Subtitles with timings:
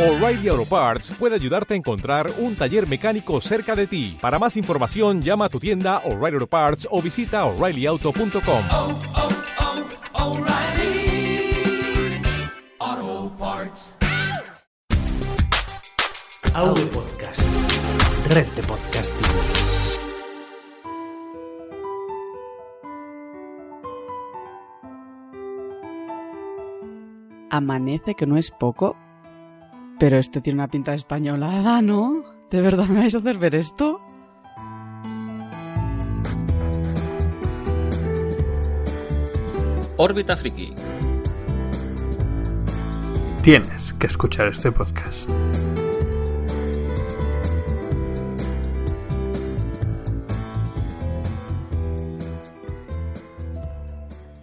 [0.00, 4.16] O'Reilly Auto Parts puede ayudarte a encontrar un taller mecánico cerca de ti.
[4.18, 8.64] Para más información, llama a tu tienda O'Reilly Auto Parts o visita oreillyauto.com.
[8.70, 9.00] oh,
[10.14, 11.52] oh, O'Reilly
[12.78, 13.94] Auto Parts.
[16.54, 17.42] Audio Podcast.
[18.30, 19.26] Red de podcasting.
[27.50, 28.96] Amanece, que no es poco.
[30.00, 32.24] Pero este tiene una pinta de españolada, ¿no?
[32.50, 34.00] ¿De verdad me vais a hacer ver esto?
[39.98, 40.72] Órbita Friki.
[43.42, 45.28] Tienes que escuchar este podcast.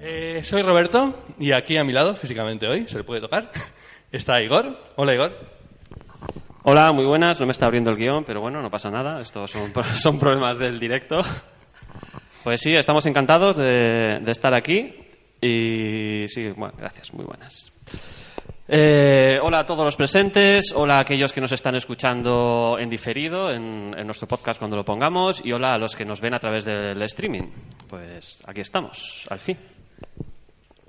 [0.01, 3.51] Eh, soy Roberto y aquí a mi lado, físicamente hoy, se le puede tocar,
[4.11, 4.77] está Igor.
[4.95, 5.57] Hola Igor.
[6.63, 7.39] Hola, muy buenas.
[7.39, 9.21] No me está abriendo el guion, pero bueno, no pasa nada.
[9.21, 11.23] Estos son, son problemas del directo.
[12.43, 14.95] Pues sí, estamos encantados de, de estar aquí.
[15.41, 17.71] Y sí, bueno, gracias, muy buenas.
[18.69, 23.49] Eh, hola a todos los presentes, hola a aquellos que nos están escuchando en diferido
[23.49, 26.39] en, en nuestro podcast cuando lo pongamos y hola a los que nos ven a
[26.39, 27.43] través del streaming.
[27.87, 29.57] Pues aquí estamos, al fin.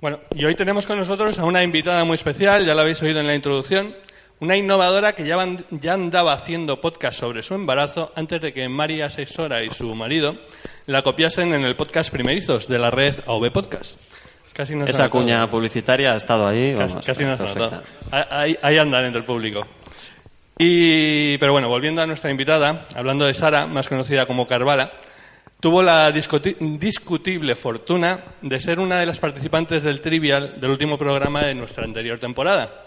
[0.01, 3.19] Bueno, y hoy tenemos con nosotros a una invitada muy especial, ya la habéis oído
[3.19, 3.95] en la introducción,
[4.39, 8.69] una innovadora que ya, van- ya andaba haciendo podcast sobre su embarazo antes de que
[8.69, 10.35] María Asesora y su marido
[10.85, 13.91] la copiasen en el podcast primerizos de la red AV Podcast.
[14.53, 15.09] Casi no Esa notado.
[15.21, 16.73] cuña publicitaria ha estado ahí.
[16.73, 17.81] Casi, vamos, casi no notado.
[18.11, 19.65] Ahí, ahí andan entre el público.
[20.57, 24.91] Y, pero bueno, volviendo a nuestra invitada, hablando de Sara, más conocida como Carvala,
[25.59, 30.97] tuvo la discuti- discutible fortuna de ser una de las participantes del Trivial del último
[30.97, 32.85] programa de nuestra anterior temporada.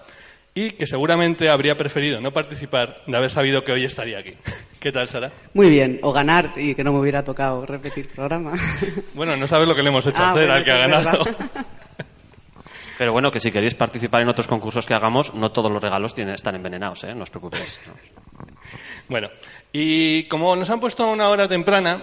[0.54, 4.34] Y que seguramente habría preferido no participar de haber sabido que hoy estaría aquí.
[4.80, 5.32] ¿Qué tal, Sara?
[5.54, 8.52] Muy bien, o ganar y que no me hubiera tocado repetir programa.
[9.14, 11.24] Bueno, no sabes lo que le hemos hecho Ah, hacer bueno, al que ha ganado.
[12.98, 16.14] Pero bueno, que si queréis participar en otros concursos que hagamos, no todos los regalos
[16.14, 17.14] tienen, están envenenados, ¿eh?
[17.14, 17.80] No os preocupéis.
[17.86, 17.94] no.
[19.08, 19.28] Bueno,
[19.72, 22.02] y como nos han puesto a una hora temprana,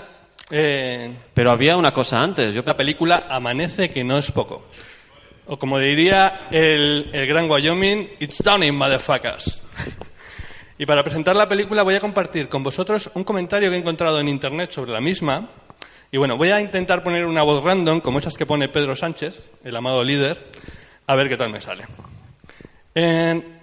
[0.51, 2.53] eh, Pero había una cosa antes.
[2.53, 4.67] Yo la película Amanece, que no es poco.
[5.47, 9.61] O como diría el, el gran Wyoming, It's dawning, motherfuckers.
[10.77, 14.19] Y para presentar la película voy a compartir con vosotros un comentario que he encontrado
[14.19, 15.49] en internet sobre la misma.
[16.11, 19.51] Y bueno, voy a intentar poner una voz random, como esas que pone Pedro Sánchez,
[19.63, 20.47] el amado líder,
[21.05, 21.85] a ver qué tal me sale.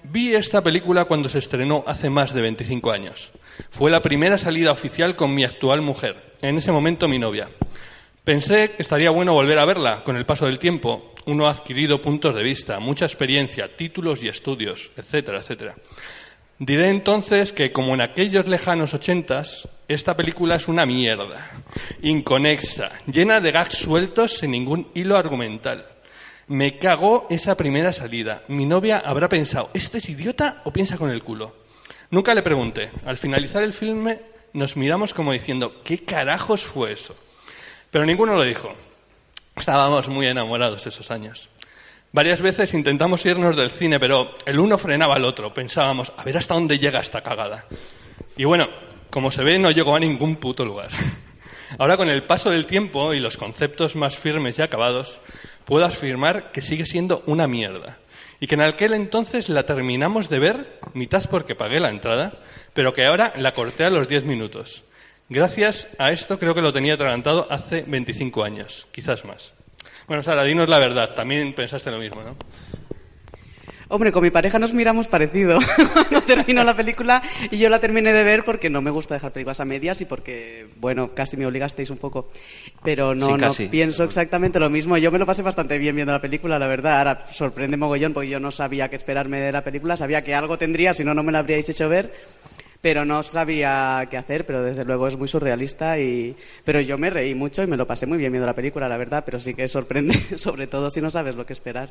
[0.05, 3.33] Vi esta película cuando se estrenó hace más de 25 años.
[3.71, 7.49] Fue la primera salida oficial con mi actual mujer, en ese momento mi novia.
[8.25, 11.13] Pensé que estaría bueno volver a verla con el paso del tiempo.
[11.27, 15.77] Uno ha adquirido puntos de vista, mucha experiencia, títulos y estudios, etcétera, etcétera.
[16.59, 21.51] Diré entonces que, como en aquellos lejanos ochentas, esta película es una mierda,
[22.03, 25.85] inconexa, llena de gags sueltos sin ningún hilo argumental.
[26.49, 28.43] Me cagó esa primera salida.
[28.49, 31.57] Mi novia habrá pensado, ¿este es idiota o piensa con el culo?
[32.11, 32.91] Nunca le pregunté.
[33.05, 34.21] Al finalizar el filme
[34.53, 37.17] nos miramos como diciendo, ¿qué carajos fue eso?
[37.91, 38.73] Pero ninguno lo dijo.
[39.57, 41.49] Estábamos muy enamorados esos años.
[42.12, 45.53] Varias veces intentamos irnos del cine, pero el uno frenaba al otro.
[45.53, 47.65] Pensábamos, a ver hasta dónde llega esta cagada.
[48.37, 48.69] Y bueno,
[49.11, 50.91] como se ve, no llegó a ningún puto lugar.
[51.79, 55.21] Ahora, con el paso del tiempo y los conceptos más firmes y acabados,
[55.65, 57.99] puedo afirmar que sigue siendo una mierda.
[58.41, 62.41] Y que en aquel entonces la terminamos de ver, mitad porque pagué la entrada,
[62.75, 64.85] pero que ahora la corté a los 10 minutos.
[65.29, 69.55] Gracias a esto creo que lo tenía atragantado hace 25 años, quizás más.
[70.07, 71.15] Bueno, Sara, dinos la verdad.
[71.15, 72.37] También pensaste lo mismo, ¿no?
[73.89, 75.59] Hombre, con mi pareja nos miramos parecido
[75.93, 79.33] cuando terminó la película y yo la terminé de ver porque no me gusta dejar
[79.33, 82.29] películas a medias y porque, bueno, casi me obligasteis un poco.
[82.83, 83.69] Pero no, Sí, no casi.
[83.69, 84.97] pienso exactamente lo mismo.
[84.99, 86.99] Yo me lo pasé bastante bien viendo la película, la verdad.
[86.99, 89.97] Ahora sorprende mogollón porque yo no sabía qué esperarme de la película.
[89.97, 92.12] Sabía que algo tendría, si no, no me la habríais hecho ver.
[92.81, 96.37] Pero no sabía qué hacer, pero desde luego es muy surrealista y...
[96.65, 98.97] Pero yo me reí mucho y me lo pasé muy bien viendo la película, la
[98.97, 101.91] verdad, pero sí que sorprende, sobre todo si no sabes lo que esperar.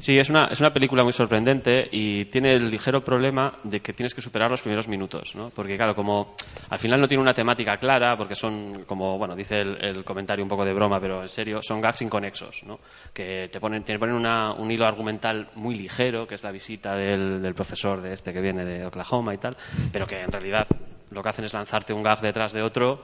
[0.00, 3.92] Sí, es una, es una película muy sorprendente y tiene el ligero problema de que
[3.92, 5.50] tienes que superar los primeros minutos, ¿no?
[5.50, 6.36] Porque, claro, como
[6.70, 10.48] al final no tiene una temática clara, porque son, como, bueno, dice el, comentario un
[10.48, 12.78] poco de broma, pero en serio, son gags inconexos, ¿no?
[13.12, 16.94] Que te ponen, te ponen una- un hilo argumental muy ligero, que es la visita
[16.94, 19.56] del, del profesor de este que viene de Oklahoma y tal,
[19.92, 20.64] pero que en realidad
[21.10, 23.02] lo que hacen es lanzarte un gag detrás de otro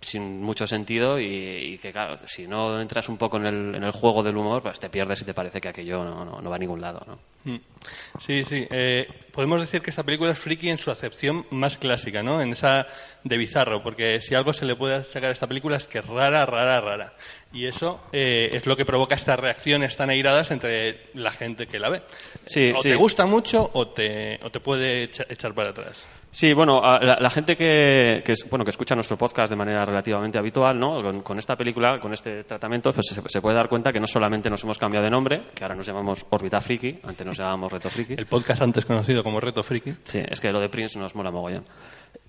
[0.00, 3.82] sin mucho sentido y, y que, claro, si no entras un poco en el, en
[3.82, 6.50] el juego del humor, pues te pierdes y te parece que aquello no, no- no
[6.50, 7.18] va a ningún lado, ¿no?
[7.44, 7.60] Mm.
[8.18, 8.66] Sí, sí.
[8.70, 12.40] Eh, podemos decir que esta película es friki en su acepción más clásica, ¿no?
[12.40, 12.86] En esa
[13.24, 16.06] de bizarro, porque si algo se le puede sacar a esta película es que es
[16.06, 17.14] rara, rara, rara.
[17.52, 21.78] Y eso eh, es lo que provoca estas reacciones tan airadas entre la gente que
[21.78, 22.02] la ve.
[22.44, 22.90] Sí, o sí.
[22.90, 26.06] te gusta mucho o te, o te puede echa- echar para atrás.
[26.30, 30.78] Sí, bueno, la, la gente que, bueno, que escucha nuestro podcast de manera relativamente habitual,
[30.78, 31.02] ¿no?
[31.02, 34.06] Con, con esta película, con este tratamiento, pues se, se puede dar cuenta que no
[34.06, 37.72] solamente nos hemos cambiado de nombre, que ahora nos llamamos Orbita Friki, antes nos llamábamos
[37.72, 38.14] Reto Friki.
[38.14, 39.94] El podcast antes conocido como Reto Friki.
[40.04, 41.64] Sí, es que lo de Prince nos mola mogollón.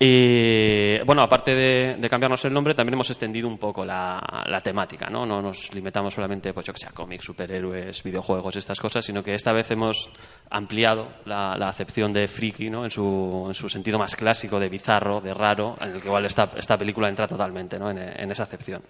[0.01, 4.61] Y bueno, aparte de, de cambiarnos el nombre, también hemos extendido un poco la, la
[4.61, 5.25] temática, ¿no?
[5.25, 9.21] No nos limitamos solamente, pues yo que sé, a cómics, superhéroes, videojuegos, estas cosas, sino
[9.21, 10.09] que esta vez hemos
[10.51, 12.85] ampliado la, la acepción de friki, ¿no?
[12.85, 16.25] En su, en su sentido más clásico, de bizarro, de raro, en el que igual
[16.25, 17.91] esta, esta película entra totalmente, ¿no?
[17.91, 18.81] En, en esa acepción.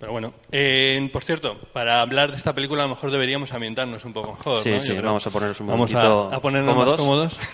[0.00, 4.04] Pero bueno, eh, por cierto, para hablar de esta película a lo mejor deberíamos ambientarnos
[4.04, 4.60] un poco mejor.
[4.64, 4.80] Sí, ¿no?
[4.80, 7.38] sí, vamos a ponernos un Vamos a- momentito a, ponernos más cómodos.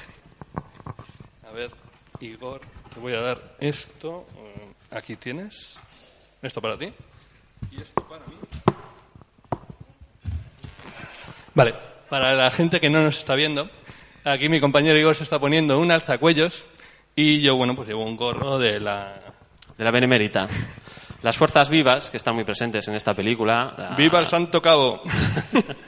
[2.21, 2.61] Igor,
[2.93, 4.27] te voy a dar esto.
[4.37, 5.81] eh, Aquí tienes.
[6.43, 6.93] Esto para ti.
[7.73, 8.35] Y esto para mí.
[11.55, 11.75] Vale,
[12.09, 13.69] para la gente que no nos está viendo,
[14.25, 16.65] aquí mi compañero Igor se está poniendo un alzacuellos
[17.17, 19.21] y yo, bueno, pues llevo un gorro de la...
[19.77, 20.47] De la Benemérita.
[21.23, 23.75] Las fuerzas vivas, que están muy presentes en esta película.
[23.77, 25.03] la- ¡Viva el Santo Cabo!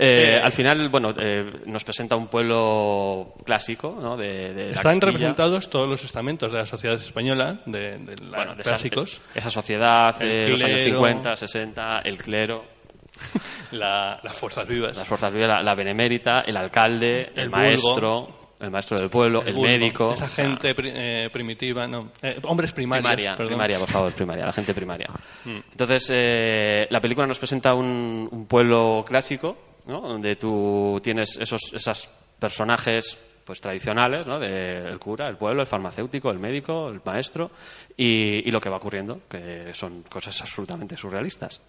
[0.00, 4.16] Eh, Eh, al final, bueno, eh, nos presenta un pueblo clásico, ¿no?
[4.16, 8.60] De, Están representados todos los estamentos de la sociedad española, de, de la- Bueno, de
[8.62, 9.20] esa- clásicos.
[9.34, 10.98] esa sociedad de El los años clero.
[10.98, 12.64] 50, 60, el clero,
[13.72, 14.96] la- las fuerzas vivas.
[14.96, 18.28] las fuerzas vivas, la, la benemérita, el alcalde, el, El maestro,
[18.60, 20.12] el maestro del pueblo, el, vulgo, médico.
[20.12, 22.10] Esa gente pri- eh, primitiva, no.
[22.22, 23.02] eh, hombres primarios.
[23.04, 23.46] primaria, perdón.
[23.48, 25.08] primaria, por favor, primaria, la gente primaria.
[25.44, 25.58] Mm.
[25.72, 29.56] Entonces, eh, la película nos presenta un, un pueblo clásico,
[29.88, 30.00] ¿no?
[30.00, 32.08] Donde tú tienes esos esos
[32.38, 34.38] personajes pues tradicionales, ¿no?
[34.38, 37.50] De el cura, el pueblo, el farmacéutico, el médico, el maestro
[37.96, 41.60] y, y lo que va ocurriendo, que son cosas absolutamente surrealistas.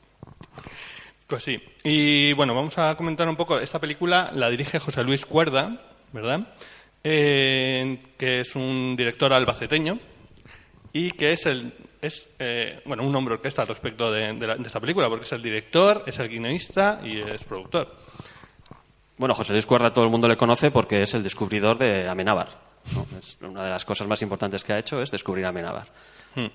[1.26, 1.58] Pues sí.
[1.84, 3.58] Y bueno, vamos a comentar un poco.
[3.60, 5.80] Esta película la dirige José Luis Cuerda,
[6.12, 6.54] ¿verdad?
[7.04, 9.98] Eh, que es un director albaceteño
[10.92, 14.56] y que es el es eh, bueno un hombre orquesta al respecto de, de la-
[14.58, 17.96] de esta película porque es el director, es el guionista y es productor.
[19.20, 22.48] Bueno, José Luis Cuerda todo el mundo le conoce porque es el descubridor de Amenábar.
[22.96, 23.06] ¿no?
[23.20, 25.88] Es una de las cosas más importantes que ha hecho es descubrir Amenábar.
[26.36, 26.48] Hmm.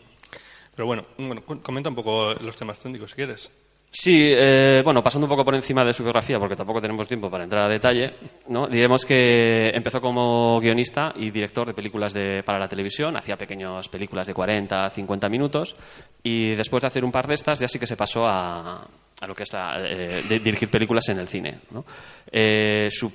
[0.74, 3.52] Pero bueno, bueno, comenta un poco los temas técnicos si quieres.
[3.90, 7.30] Sí, eh, bueno, pasando un poco por encima de su biografía, porque tampoco tenemos tiempo
[7.30, 8.10] para entrar a detalle,
[8.48, 8.66] ¿no?
[8.66, 13.86] diremos que empezó como guionista y director de películas de, para la televisión, hacía pequeñas
[13.86, 15.76] películas de 40, 50 minutos,
[16.24, 18.84] y después de hacer un par de estas, ya sí que se pasó a,
[19.20, 21.60] a lo que es la, eh, de dirigir películas en el cine.
[21.70, 21.84] ¿no?
[22.30, 23.12] Eh, sus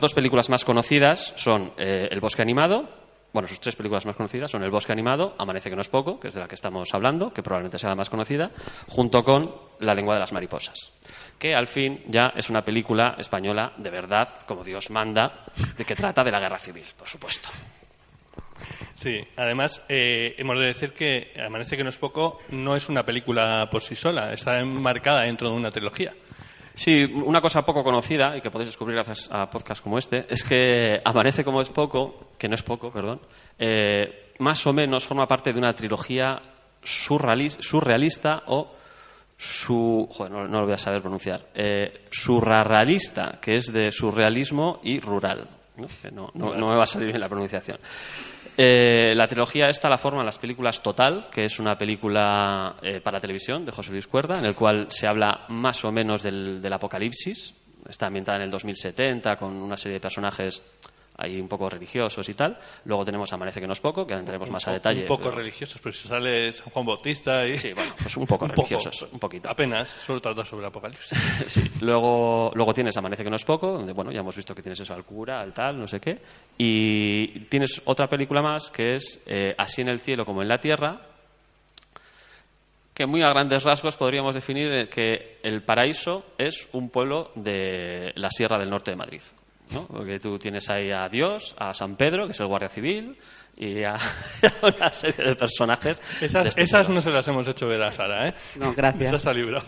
[0.00, 3.02] dos películas más conocidas son eh, El bosque animado,
[3.32, 6.20] bueno, sus tres películas más conocidas son El bosque animado, Amanece que no es poco,
[6.20, 8.50] que es de la que estamos hablando, que probablemente sea la más conocida,
[8.88, 9.50] junto con
[9.80, 10.92] La lengua de las mariposas,
[11.38, 15.46] que al fin ya es una película española de verdad, como Dios manda,
[15.76, 17.48] de que trata de la guerra civil, por supuesto.
[18.94, 23.04] Sí, además eh, hemos de decir que Amanece que no es poco no es una
[23.04, 26.12] película por sí sola, está enmarcada dentro de una trilogía.
[26.74, 30.42] Sí, una cosa poco conocida y que podéis descubrir gracias a podcasts como este es
[30.42, 33.20] que Amanece como es poco, que no es poco, perdón,
[33.58, 36.40] eh, más o menos forma parte de una trilogía
[36.82, 38.74] surrealis- surrealista o
[39.36, 44.80] su, joder, no, no lo voy a saber pronunciar, eh, surrealista, que es de surrealismo
[44.82, 45.46] y rural.
[45.76, 45.86] ¿no?
[46.00, 47.78] Que no, no- no me va a salir bien la pronunciación.
[48.56, 53.18] Eh, la trilogía esta la forman las películas Total, que es una película eh, para
[53.18, 56.72] televisión de José Luis Cuerda, en el cual se habla más o menos del, del
[56.72, 57.54] apocalipsis.
[57.88, 60.62] Está ambientada en el 2070 con una serie de personajes
[61.16, 62.58] ahí un poco religiosos y tal.
[62.84, 65.02] Luego tenemos Amanece que no es poco, que ahora entraremos más a detalle.
[65.02, 67.56] Un poco pero- religiosos, pero si sale San Juan Bautista y...
[67.56, 69.48] Sí, bueno, pues un poco religiosos, un poquito.
[69.48, 71.18] Apenas, solo trata sobre el apocalipsis.
[71.48, 71.62] Sí.
[71.80, 74.80] Luego, luego tienes Amanece que no es poco, donde bueno, ya hemos visto que tienes
[74.80, 76.18] eso al cura, al tal, no sé qué.
[76.56, 80.58] Y tienes otra película más que es eh, Así en el cielo como en la
[80.58, 81.00] tierra,
[82.94, 88.12] que muy a grandes rasgos podríamos definir eh, que el paraíso es un pueblo de
[88.16, 89.22] la Sierra del Norte de Madrid.
[89.72, 89.86] ¿No?
[89.86, 93.16] Porque tú tienes ahí a Dios, a San Pedro, que es el guardia civil,
[93.56, 93.96] y a,
[94.62, 96.00] una serie de personajes.
[96.20, 98.34] de Esas, este esas no se las hemos hecho ver a Sara, ¿eh?
[98.56, 99.12] No, gracias.
[99.12, 99.66] Esas ha librado.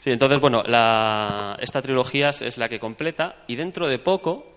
[0.00, 4.56] Sí, entonces, bueno, la- esta trilogía es- es la que completa y dentro de poco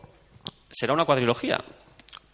[0.70, 1.58] será una cuadrilogía.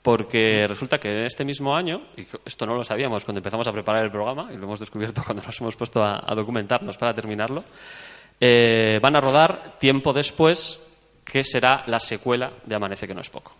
[0.01, 3.73] Porque resulta que en este mismo año, y esto no lo sabíamos cuando empezamos a
[3.73, 7.13] preparar el programa, y lo hemos descubierto cuando nos hemos puesto a, a documentarnos para
[7.13, 7.63] terminarlo,
[8.39, 10.79] eh, van a rodar tiempo después
[11.31, 13.53] que será la secuela de Amanece que no es poco.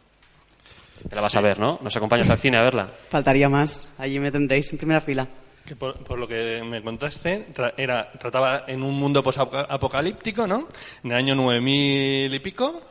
[1.08, 1.80] Te la vas a ver, ¿no?
[1.82, 2.92] ¿Nos acompañas al cine a verla?
[3.10, 3.88] Faltaría más.
[3.98, 5.28] Allí me tendréis en primera fila.
[5.66, 10.68] Que por, por lo que me contaste, tra- era, trataba en un mundo posapocalíptico, ¿no?
[11.04, 12.82] En el año 9000 y pico,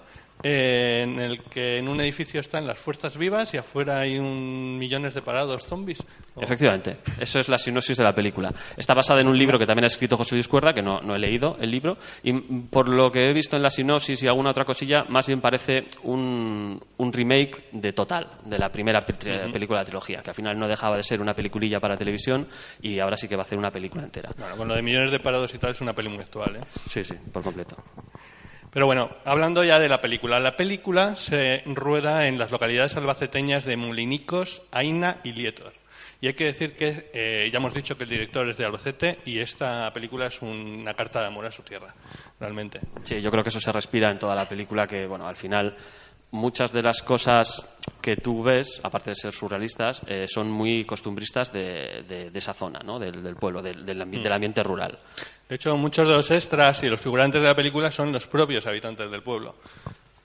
[0.43, 4.79] eh, en el que en un edificio están las fuerzas vivas y afuera hay un
[4.79, 5.99] millones de parados zombies.
[6.35, 8.53] O- Efectivamente, eso es la sinopsis de la película.
[8.77, 11.17] Está basada en un libro que también ha escrito José Luis Cuerda, que no, no
[11.17, 12.33] he leído el libro, y
[12.69, 15.85] por lo que he visto en la sinopsis y alguna otra cosilla, más bien parece
[16.03, 20.31] un, un remake de Total, de la primera pe- tri- película de la trilogía, que
[20.31, 22.47] al final no dejaba de ser una peliculilla para televisión
[22.83, 24.31] y ahora sí que va a hacer una película entera.
[24.37, 26.61] Bueno, con lo de millones de parados y tal es una peli muy actual, ¿eh?
[26.89, 27.77] Sí, sí, por completo.
[28.77, 30.39] Pero bueno, hablando ya de la película.
[30.39, 35.73] La película se rueda en las localidades albaceteñas de Mulinicos, Aina y Lietor.
[36.21, 39.21] Y hay que decir que eh, ya hemos dicho que el director es de Albacete
[39.25, 41.95] y esta película es una carta de amor a su tierra,
[42.39, 42.81] realmente.
[43.03, 45.75] Sí, yo creo que eso se respira en toda la película, que bueno, al final
[46.37, 47.67] muchas de las cosas
[48.01, 52.55] que tú ves, aparte de ser surrealistas, eh, son muy costumbristas de, de- de esa
[52.55, 52.99] zona, ¿no?
[52.99, 54.99] del, del pueblo, del, del ambi- del ambiente rural.
[55.49, 58.67] De hecho, muchos de los extras y los figurantes de la película son los propios
[58.67, 59.57] habitantes del pueblo.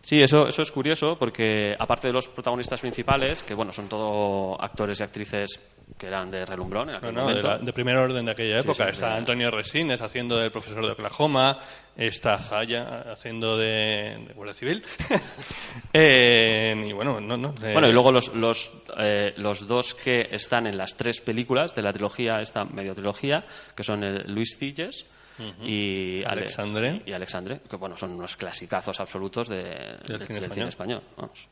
[0.03, 4.59] Sí, eso, eso es curioso porque aparte de los protagonistas principales, que bueno, son todo
[4.61, 5.59] actores y actrices
[5.97, 7.47] que eran de relumbrón en No, aquel no, de, momento.
[7.49, 8.85] la- de primer orden de aquella Sí, época.
[8.85, 11.59] sí, está de- Antonio Resines haciendo del profesor de Oklahoma,
[11.95, 14.83] está Zaya haciendo de, de Guardia Civil.
[15.93, 17.51] Eh, y bueno, no, no.
[17.53, 21.75] de- Bueno, y luego los, los, eh, los dos que están en las tres películas
[21.75, 23.43] de la trilogía, esta medio trilogía,
[23.75, 25.05] que son el Luis Cilles
[25.63, 27.01] y Ale- Alexandre.
[27.05, 31.01] y Alexandre, que bueno, son unos clasicazos absolutos de- del, cine del cine español.
[31.17, 31.47] vamos.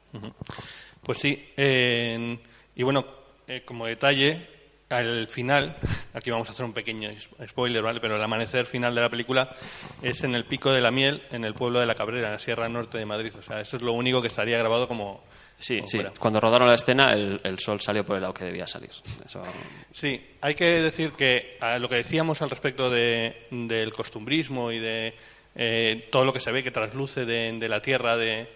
[1.04, 2.38] Pues sí, eh,
[2.76, 3.06] y bueno,
[3.48, 4.48] eh, como detalle,
[4.90, 5.78] al final,
[6.14, 7.10] aquí vamos a hacer un pequeño
[7.48, 8.00] spoiler, ¿vale?
[8.02, 9.50] Pero el amanecer final de la película
[10.02, 12.40] es en el Pico de la Miel, en el pueblo de La Cabrera, en la
[12.40, 13.34] Sierra Norte de Madrid.
[13.38, 15.24] O sea, eso es lo único que estaría grabado como...
[15.60, 15.98] Sí, sí.
[15.98, 16.12] fuera.
[16.18, 18.90] Cuando rodaron la escena, el, el sol salió por el lado que debía salir.
[19.26, 19.44] Eso-
[19.92, 24.80] Sí, hay que decir que a lo que decíamos al respecto de, del costumbrismo y
[24.80, 25.14] de
[25.56, 28.48] eh, todo lo que se ve que trasluce de, de la tierra de,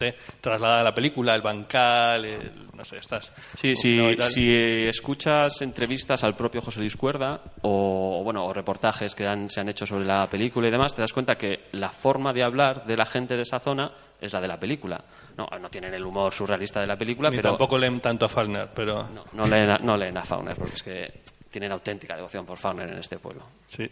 [0.00, 3.32] de trasladada a la película, el bancal, el- no sé, estas...
[3.56, 3.74] Sí,
[4.18, 4.28] tal.
[4.30, 4.52] si
[4.86, 9.68] escuchas entrevistas al propio José Luis Cuerda o, bueno, o reportajes que han- se han
[9.68, 12.96] hecho sobre la película y demás, te das cuenta que la forma de hablar de
[12.96, 15.04] la gente de esa zona es la de la película.
[15.38, 18.28] No, no tienen el humor surrealista de la película, Ni pero tampoco leen tanto a
[18.28, 19.04] Faulkner, pero...
[19.08, 21.12] no, no leen a, no leen a Fauner, porque es que
[21.48, 23.44] tienen auténtica devoción por Fauner en este pueblo.
[23.68, 23.88] Sí.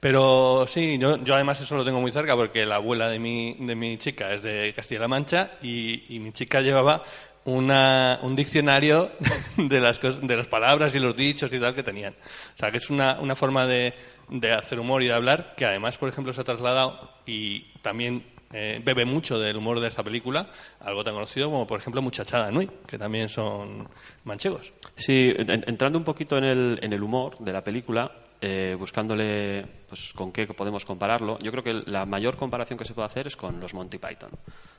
[0.00, 3.54] Pero sí, yo, yo además eso lo tengo muy cerca porque la abuela de mi,
[3.60, 7.04] de mi chica es de Castilla-La Mancha y, y mi chica llevaba
[7.44, 9.12] una, un diccionario
[9.56, 12.12] de las, de las palabras y los dichos y tal que tenían.
[12.12, 13.94] O sea, que es una, una forma de,
[14.28, 18.35] de hacer humor y de hablar que además, por ejemplo, se ha trasladado y también
[18.58, 20.46] eh, bebe mucho del humor de esta película,
[20.80, 23.86] algo tan conocido como, por ejemplo, Muchachada Nui, que también son
[24.24, 24.72] manchegos.
[24.96, 28.10] Sí, en- entrando un poquito en el, en el humor de la película,
[28.40, 32.94] eh, buscándole pues, con qué podemos compararlo, yo creo que la mayor comparación que se
[32.94, 34.30] puede hacer es con los Monty Python.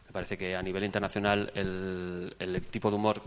[0.07, 3.21] Me parece que a nivel internacional el, tipo de humor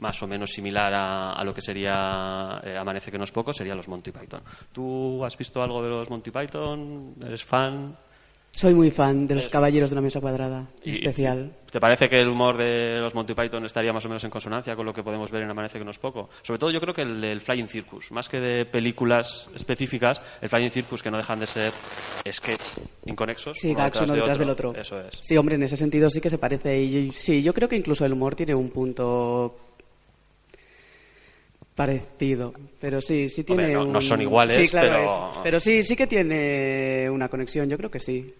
[0.00, 3.52] más o menos similar a, a lo que sería eh, Amanece que no es poco
[3.52, 4.42] sería los Monty Python.
[4.72, 7.14] ¿Tú has visto algo de los Monty Python?
[7.24, 7.96] ¿Eres fan?
[8.58, 11.52] Soy muy fan de los Caballeros de la Mesa Cuadrada, Y- especial.
[11.70, 14.74] ¿Te parece que el humor de los Monty Python estaría más o menos en consonancia
[14.74, 16.28] con lo que podemos ver en Amanece que no es poco?
[16.42, 20.48] Sobre todo yo creo que el del Flying Circus, más que de películas específicas, el
[20.48, 21.72] Flying Circus que no dejan de ser
[22.28, 23.56] sketch inconexos.
[23.56, 24.74] Sí, uno gags uno de detrás del otro.
[24.74, 25.10] Eso es.
[25.20, 26.82] Sí, hombre, en ese sentido sí que se parece.
[26.82, 29.54] Y sí, yo creo que incluso el humor tiene un punto
[31.78, 32.52] parecido.
[32.80, 33.92] Pero sí, sí tiene Hombre, no- un...
[33.92, 37.76] no son iguales, Sí, claro, pero- es- pero sí, sí que tiene una conexión, yo
[37.78, 38.34] creo que sí.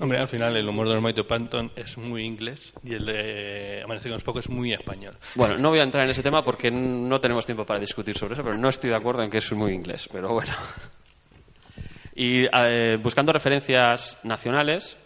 [0.00, 4.08] Hombre, al final el humor de Monty Python es muy inglés y el de Amanece
[4.08, 5.14] con los Pocos es muy español.
[5.34, 8.34] Bueno, no voy a entrar en ese tema porque no tenemos tiempo para discutir sobre
[8.34, 10.52] eso, pero no estoy de acuerdo en que es muy inglés, pero bueno.
[12.14, 14.96] Y eh, buscando referencias nacionales,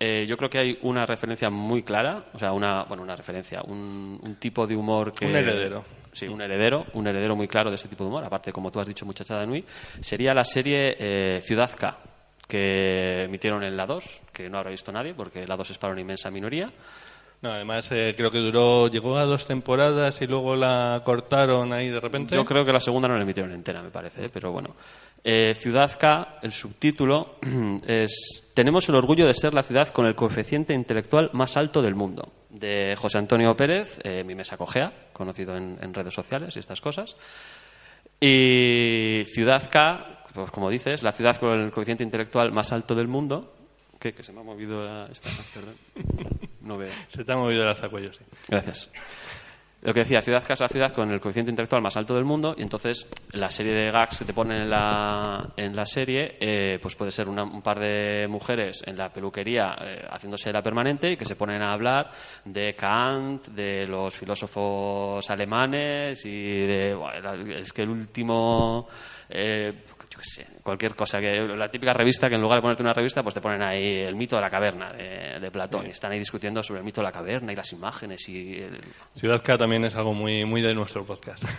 [0.00, 3.62] eh, yo creo que hay una referencia muy clara, o sea, una, bueno, una referencia,
[3.62, 5.26] un, un tipo de humor que...
[5.26, 5.84] Un heredero.
[6.16, 8.80] Sí, un heredero, un heredero muy claro de ese tipo de humor, aparte, como tú
[8.80, 9.62] has dicho, Muchachada Nui,
[10.00, 11.94] sería la serie eh, Ciudad K,
[12.48, 15.92] que emitieron en la 2, que no habrá visto nadie, porque la 2 es para
[15.92, 16.72] una inmensa minoría.
[17.42, 21.90] No, además eh, creo que duró, llegó a dos temporadas y luego la cortaron ahí
[21.90, 22.34] de repente.
[22.34, 24.30] Yo creo que la segunda no la emitieron entera, me parece, ¿eh?
[24.32, 24.74] pero bueno.
[25.28, 27.38] Eh, ciudad K, el subtítulo
[27.88, 31.96] es Tenemos el orgullo de ser la ciudad con el coeficiente intelectual más alto del
[31.96, 36.60] mundo, de José Antonio Pérez, eh, mi mesa cojea, conocido en, en redes sociales y
[36.60, 37.16] estas cosas.
[38.20, 43.08] Y Ciudad K, pues como dices, la ciudad con el coeficiente intelectual más alto del
[43.08, 43.52] mundo.
[43.98, 44.12] ¿Qué?
[44.14, 45.28] Que se me ha movido la- esta.
[45.54, 45.74] Perdón.
[46.66, 46.90] No veo.
[47.08, 48.24] Se te ha movido el alzacuello, sí.
[48.48, 48.90] Gracias.
[49.82, 52.62] Lo que decía, ciudad casa ciudad con el coeficiente intelectual más alto del mundo y
[52.62, 56.96] entonces la serie de gags que te ponen en la, en la serie eh, pues
[56.96, 61.16] puede ser una- un par de mujeres en la peluquería eh, haciéndose la permanente y
[61.16, 62.10] que se ponen a hablar
[62.44, 66.94] de Kant, de los filósofos alemanes y de...
[66.94, 68.88] bueno, es que el último...
[69.28, 69.72] eh,
[70.16, 72.94] yo qué sé, cualquier cosa, que la típica revista que en lugar de ponerte una
[72.94, 76.12] revista, pues te ponen ahí el mito de la caverna de, de Platón y están
[76.12, 78.76] ahí discutiendo sobre el mito de la caverna y las imágenes y el-
[79.14, 81.44] Ciudad K también es algo muy, muy de nuestro podcast.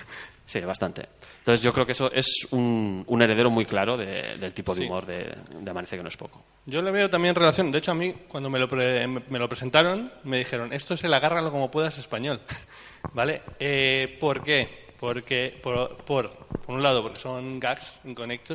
[0.47, 1.09] Sí, bastante.
[1.39, 4.79] Entonces yo creo que eso es un, un heredero muy claro de- del tipo de
[4.79, 4.85] Sí.
[4.87, 6.41] humor de, de Amanece que no es poco.
[6.65, 7.69] Yo le veo también relación.
[7.69, 11.03] De hecho, a mí, cuando me lo, pre- me lo presentaron, me dijeron, esto es
[11.03, 12.39] el agárralo como puedas español.
[13.13, 13.41] ¿Vale?
[13.59, 14.86] Eh, ¿Por qué?
[14.99, 17.99] Porque, por, por, por un lado, porque son gags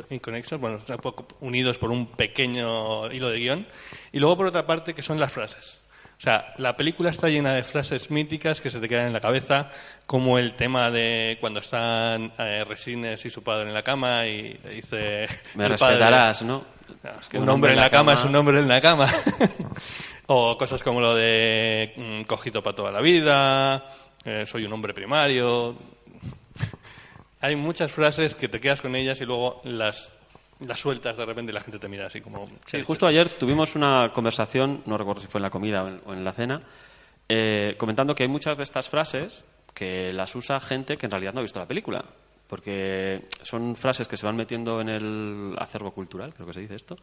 [0.09, 3.67] inconexos, bueno, sea, poco unidos por un pequeño hilo de guion.
[4.11, 5.79] Y luego, por otra parte, que son las frases.
[6.17, 9.19] O sea, la película está llena de frases míticas que se te quedan en la
[9.19, 9.69] cabeza,
[10.05, 14.53] como el tema de cuando están eh, Resines y su padre en la cama y
[14.63, 15.27] le dice...
[15.55, 16.63] Me padre- respetarás, ¿no?
[17.01, 19.07] Claro, es que un hombre en la cama es un hombre en la cama.
[20.27, 23.85] o cosas como lo de mm, cojito para toda la vida,
[24.23, 25.75] eh, soy un hombre primario.
[27.43, 30.13] Hay muchas frases que te quedas con ellas y luego las,
[30.61, 32.47] las sueltas de repente y la gente te mira así como...
[32.67, 36.01] Sí, justo ayer tuvimos una conversación, no recuerdo si fue en la comida o en,
[36.05, 36.61] o en la cena,
[37.27, 41.33] eh, comentando que hay muchas de estas frases que las usa gente que en realidad
[41.33, 42.05] no ha visto la película.
[42.47, 46.75] Porque son frases que se van metiendo en el acervo cultural, creo que se dice
[46.75, 46.95] esto,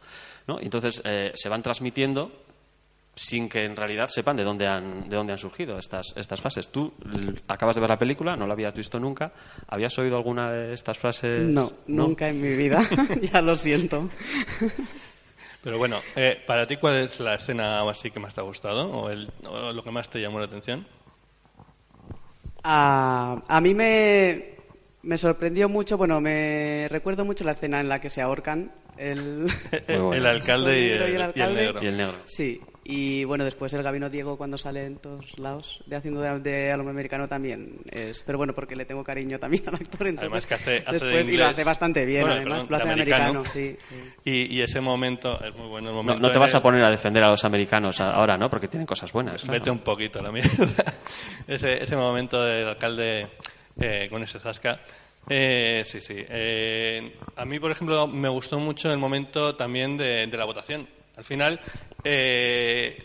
[0.47, 0.59] ¿no?
[0.59, 2.31] Y entonces eh, se van transmitiendo
[3.27, 6.67] sin que en realidad sepan de dónde han, de dónde han surgido estas, estas frases.
[6.69, 6.91] Tú
[7.47, 9.31] acabas de ver la película, no la habías visto nunca.
[9.67, 11.43] ¿Habías oído alguna de estas frases?
[11.47, 12.83] No, nunca en mi vida.
[13.33, 14.09] ya lo siento.
[15.63, 18.89] Pero bueno, eh, para ti, ¿cuál es la escena así que más te ha gustado
[18.89, 20.87] o, el- o lo que más te llamó la atención?
[22.63, 24.55] A, a mí me,
[25.03, 29.47] me sorprendió mucho, bueno, me recuerdo mucho la escena en la que se ahorcan el,
[30.25, 31.61] alcalde y el, y el y el alcalde.
[31.65, 31.83] negro.
[31.83, 32.15] Y el negro.
[32.25, 36.39] Sí, y bueno, después el Gabino Diego cuando sale en todos lados de haciendo de,
[36.39, 40.07] de alumno americano también es, pero bueno, porque le tengo cariño también al actor.
[40.07, 42.69] Entonces, Además que hace, hace de después, y lo hace bastante bien, Bueno, además, perdón,
[42.71, 43.45] lo hace de americano, americano.
[43.53, 43.77] sí.
[43.89, 43.95] sí.
[44.25, 45.89] Y, y ese momento es muy bueno.
[45.89, 48.49] El No, momento no te vas a poner a defender a los americanos ahora, ¿no?
[48.49, 49.41] Porque tienen cosas buenas.
[49.43, 49.59] claro.
[49.59, 50.49] Vete un poquito a la mierda.
[51.47, 53.27] ese, ese momento del alcalde
[53.79, 54.79] eh, con ese zasca.
[55.29, 56.15] Eh, sí, sí.
[56.17, 60.87] Eh, a mí, por ejemplo, me gustó mucho el momento también de, de la votación.
[61.17, 61.59] Al final,
[62.03, 63.03] eh,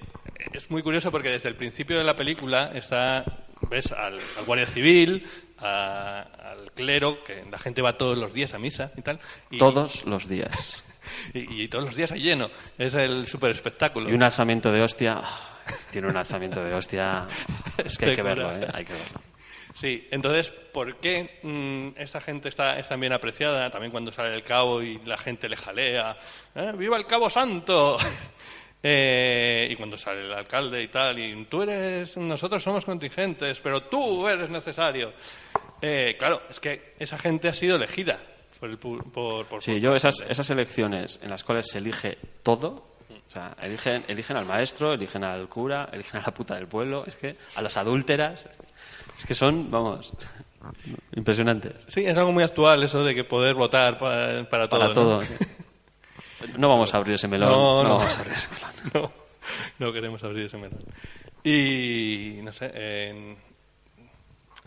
[0.52, 3.24] es muy curioso porque desde el principio de la película está,
[3.68, 5.26] ves al, al guardia civil,
[5.58, 9.18] a- al clero, que la gente va todos los días a misa y tal.
[9.50, 10.82] Y, Todos los días.
[11.32, 12.50] Y, y todos los días hay lleno.
[12.76, 14.10] Es el super espectáculo.
[14.10, 15.20] Y un alzamiento de hostia.
[15.22, 15.56] ah,
[15.92, 17.26] Tiene un alzamiento de hostia.
[17.84, 18.66] Es que hay que verlo, ¿eh?
[18.74, 19.20] Hay que verlo.
[19.78, 23.70] Sí, entonces, ¿por qué mm, esta gente está, es tan bien apreciada?
[23.70, 26.16] También cuando sale el cabo y la gente le jalea.
[26.54, 26.72] ¿eh?
[26.76, 27.96] ¡Viva el cabo santo!
[28.88, 33.82] Eh, y cuando sale el alcalde y tal, y tú eres, nosotros somos contingentes, pero
[33.84, 35.12] tú eres necesario.
[35.82, 38.20] Eh, claro, es que esa gente ha sido elegida
[38.60, 42.16] por el pu- por, por- Sí, yo esas, esas elecciones en las cuales se elige
[42.44, 42.86] todo,
[43.26, 47.02] o sea, eligen, eligen al maestro, eligen al cura, eligen a la puta del pueblo,
[47.06, 48.66] es que a las adúlteras, es que
[49.34, 50.12] son, vamos,
[51.16, 51.74] impresionantes.
[51.88, 54.80] Sí, es algo muy actual eso de que poder votar pa- para, todo.
[54.80, 55.20] Para todo.
[56.58, 57.50] No vamos a abrir ese melón.
[57.50, 57.98] No, no.
[57.98, 58.70] vamos a abrir ese melón.
[58.94, 59.12] no,
[59.86, 60.78] no queremos abrir ese melón.
[61.42, 63.36] Y no sé,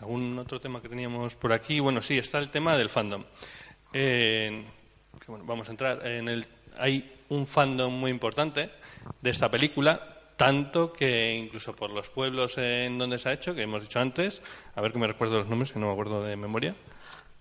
[0.00, 3.24] algún otro tema que teníamos por aquí, bueno, sí, está el tema del fandom.
[3.92, 4.64] En-
[5.18, 6.46] que, bueno, vamos a entrar en el.
[6.78, 8.70] Hay un fandom muy importante
[9.20, 13.62] de esta película, tanto que incluso por los pueblos en donde se ha hecho, que
[13.62, 14.42] hemos dicho antes,
[14.74, 16.74] a ver que me recuerdo los nombres, que no me acuerdo de memoria.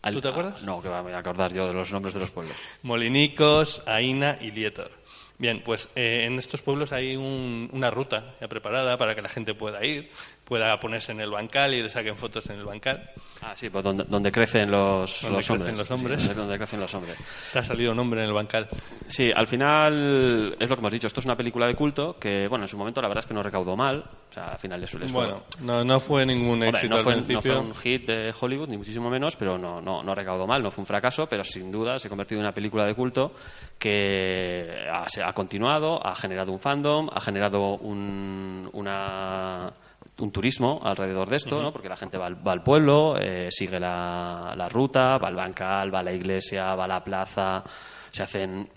[0.02, 0.56] Al- ¿Tú te acuerdas?
[0.62, 2.56] ah, No, que me voy a acordar yo de los nombres de los pueblos.
[2.84, 4.92] Molinicos, Aina y Lietor.
[5.38, 9.30] Bien, pues eh, en estos pueblos hay un- una ruta ya preparada para que la
[9.30, 10.12] gente pueda ir,
[10.50, 13.10] pueda ponerse en el bancal y le saquen fotos en el bancal.
[13.42, 15.78] Ah, sí, pues donde, donde crecen los, Donde los crecen hombres.
[15.78, 16.18] los Sí, hombres.
[16.28, 17.18] donde, donde crecen los hombres.
[17.54, 18.68] Te ha salido un hombre en el bancal.
[19.08, 21.08] Sí, al final es lo que hemos dicho.
[21.08, 23.34] Esto es una película de culto que, bueno, en su momento la verdad es que
[23.34, 24.04] no recaudó mal.
[24.30, 27.04] O sea, al final les les fue- Bueno, no, no fue ningún Hombre, éxito no,
[27.04, 30.14] fue, al no fue un hit de Hollywood, ni muchísimo menos, pero no, no, no
[30.16, 32.86] recaudó mal, no fue un fracaso, pero sin duda se ha convertido en una película
[32.86, 33.34] de culto
[33.78, 39.72] que ha, se ha continuado, ha generado un fandom, ha generado un, una-
[40.20, 41.72] un turismo alrededor de esto, ¿no?
[41.72, 45.36] porque la gente va al, va al pueblo, eh, sigue la, la ruta, va al
[45.36, 47.64] bancal, va a la iglesia, va a la plaza,
[48.12, 48.70] se hacen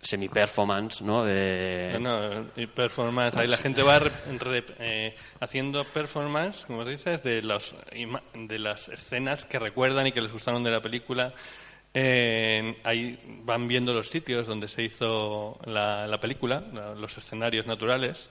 [0.00, 1.24] semi-performance, ¿no?
[1.24, 1.88] De...
[1.92, 3.36] Bueno, y performance.
[3.36, 7.74] Ahí la gente va re- re- eh, haciendo performance, como dices, de, los,
[8.34, 11.32] de las escenas que recuerdan y que les gustaron de la película.
[11.92, 17.66] Eh, ahí van viendo los sitios donde se hizo la, la película, la- los escenarios
[17.66, 18.30] naturales.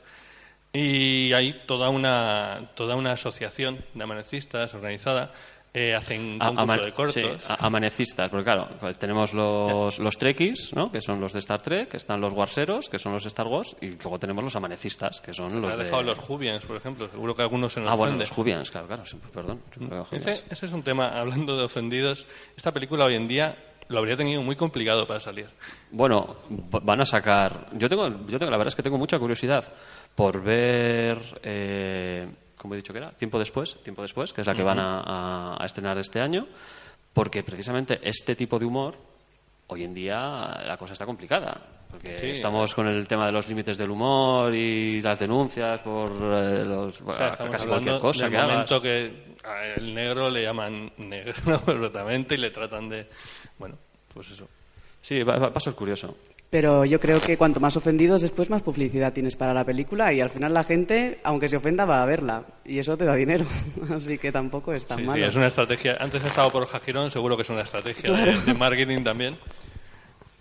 [0.78, 5.32] Y hay toda una, toda una asociación de amanecistas organizada.
[5.78, 7.14] Eh, hacen concurso de cortos.
[7.16, 10.90] sí, amanecistas, porque claro, pues tenemos los, los trekkies, ¿no?
[10.90, 13.76] que son los de Star Trek, están los warseros, que son los de Star Wars,
[13.82, 15.84] y luego tenemos los amanecistas, que son los Ha de...
[15.84, 17.10] dejado los Jubians, por ejemplo.
[17.10, 19.62] Seguro que algunos se nos Ah, bueno, los Jubians, claro, claro, siempre- perdón.
[19.76, 20.28] siempre Jubians.
[20.28, 22.26] Ese, ese es un tema, hablando de ofendidos.
[22.56, 23.58] Esta película hoy en día
[23.90, 25.48] lo habría tenido muy complicado para salir.
[25.92, 27.68] Bueno, van a sacar.
[27.74, 29.64] Yo tengo, yo tengo, la verdad es que tengo mucha curiosidad
[30.16, 34.56] por ver, eh, como he dicho que era, tiempo después, tiempo después, que es la
[34.56, 36.48] que van a, estrenar este año,
[37.14, 38.96] porque precisamente este tipo de humor
[39.68, 41.60] hoy en día la cosa está complicada.
[41.90, 42.26] Porque Sí.
[42.32, 47.00] estamos con el tema de los límites del humor y las denuncias por eh, los,
[47.02, 48.50] O sea, estamos casi cualquier cosa que hagas.
[48.52, 51.34] momento que a el negro le llaman negro
[51.66, 53.08] completamente y le tratan de...
[53.58, 53.78] Bueno,
[54.14, 54.48] pues eso.
[55.02, 56.18] Sí, va, va- va a ser curioso.
[56.50, 60.22] Pero yo creo que cuanto más ofendidos, después más publicidad tienes para la película y
[60.22, 62.44] al final la gente, aunque se ofenda, va a verla.
[62.64, 63.46] Y eso te da dinero.
[63.94, 65.26] Así que tampoco es tan Sí, sí, malo.
[65.28, 65.98] es una estrategia.
[66.00, 69.36] Antes he estado por Jajirón, seguro que es una estrategia de, de marketing también.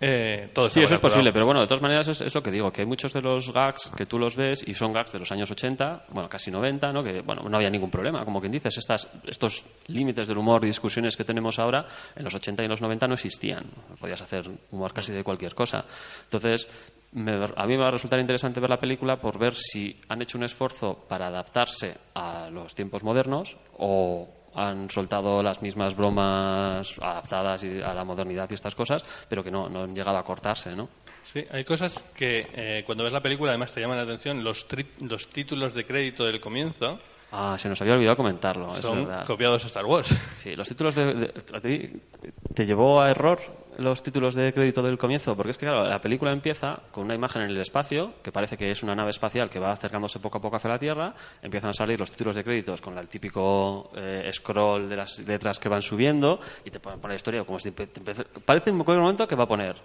[0.07, 2.43] Eh, todo Sí, eso es posible, pero- pero bueno, de todas maneras es, es lo
[2.43, 5.11] que digo, que hay muchos de los gags que tú los ves y son gags
[5.11, 7.03] de los años 80, bueno, casi 90, ¿no?
[7.03, 10.67] Que, bueno, no había ningún problema, como quien dices, estas, estos límites del humor y
[10.67, 13.65] discusiones que tenemos ahora, en los 80 y en los 90 no existían.
[13.99, 15.85] Podías hacer humor casi de cualquier cosa.
[16.25, 16.67] Entonces,
[17.13, 20.21] me- a mí me va a resultar interesante ver la película por ver si han
[20.21, 26.95] hecho un esfuerzo para adaptarse a los tiempos modernos o han soltado las mismas bromas
[26.99, 30.75] adaptadas a la modernidad y estas cosas, pero que no, no han llegado a cortarse,
[30.75, 30.89] ¿no?
[31.23, 34.43] Sí, hay cosas que eh, cuando ves la película además te llaman la atención.
[34.43, 34.67] Los,
[34.99, 36.99] los títulos de crédito del comienzo
[37.37, 39.25] Ah, se nos había olvidado comentarlo, es son verdad.
[39.25, 40.15] copiados a Star Wars.
[40.39, 41.91] Sí, los títulos de, de- ¿a ti
[42.53, 43.39] ¿Te llevó a error
[43.77, 45.35] los títulos de crédito del comienzo?
[45.35, 48.55] Porque es que, claro, la película empieza con una imagen en el espacio, que parece
[48.55, 51.71] que es una nave espacial que va acercándose poco a poco hacia la Tierra, empiezan
[51.71, 55.67] a salir los títulos de créditos con el típico eh, scroll de las letras que
[55.67, 58.77] van subiendo, y te ponen por la historia como si te, te empieza- parece en
[58.77, 59.75] cualquier momento que va a poner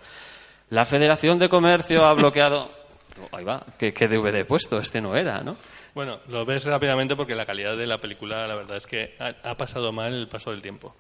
[0.69, 2.79] la Federación de Comercio ha bloqueado...
[3.33, 4.79] Ahí va, ¿qué, qué DVD he puesto?
[4.79, 5.57] Este no era, ¿no?
[5.95, 9.35] Bueno, lo ves rápidamente porque la calidad de la película, la verdad es que ha,
[9.51, 10.95] ha pasado mal el paso del tiempo.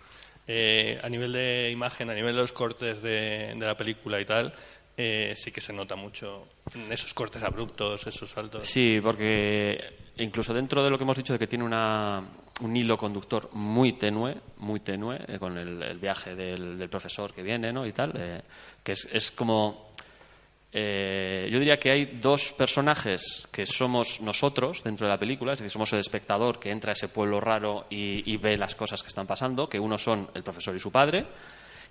[0.46, 4.24] Eh, a nivel de imagen, a nivel de los cortes de, de la película y
[4.24, 4.52] tal,
[4.96, 8.66] eh, sí que se nota mucho en esos cortes abruptos, esos saltos.
[8.66, 12.22] Sí, porque incluso dentro de lo que hemos dicho de que tiene una,
[12.62, 17.32] un hilo conductor muy tenue, muy tenue, eh, con el, el viaje del, del profesor
[17.32, 17.86] que viene, ¿no?
[17.86, 18.42] Y tal, eh,
[18.82, 19.90] que es, es como...
[20.72, 25.58] eh, yo diría que hay dos personajes que somos nosotros dentro de la película, es
[25.58, 29.02] decir, somos el espectador que entra a ese pueblo raro y, y ve las cosas
[29.02, 31.26] que están pasando, que uno son el profesor y su padre,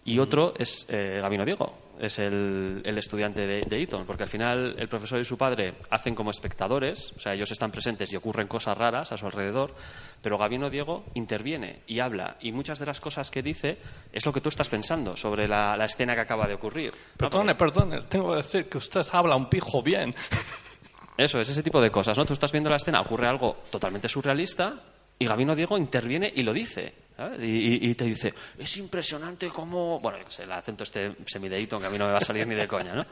[0.06, 4.30] y otro es eh, Gabino Diego, es el, el estudiante de, de Eton, porque al
[4.30, 8.16] final el profesor y su padre hacen como espectadores, o sea, ellos están presentes y
[8.16, 9.76] ocurren cosas raras a su alrededor,
[10.22, 13.78] pero Gabino Diego interviene y habla, y muchas de las cosas que dice
[14.14, 16.94] es lo que tú estás pensando sobre la, la escena que acaba de ocurrir.
[17.18, 20.16] Perdone, perdone, tengo que decir que usted habla un pijo bien.
[21.18, 22.26] Eso es ese tipo de cosas, ¿no?
[22.26, 24.82] Tú estás viendo la escena, ocurre algo totalmente surrealista
[25.20, 27.09] y Gabino Diego interviene y lo dice.
[27.20, 27.44] ¿Sabes?
[27.44, 30.00] Y, y- y te dice, es impresionante cómo...
[30.00, 32.48] Bueno, qué sé, el acento este semideíto que a mí no me va a salir
[32.48, 33.06] ni de coña, ¿no?